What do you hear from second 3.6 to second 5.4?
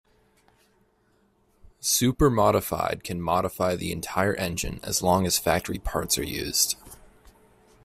the entire engine as long as